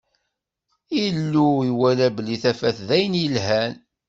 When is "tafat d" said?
2.43-2.89